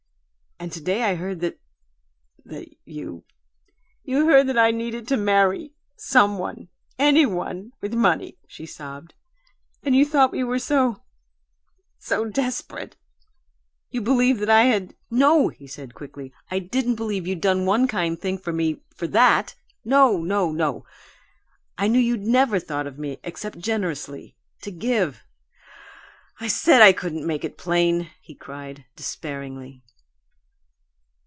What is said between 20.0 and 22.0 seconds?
no, no! I knew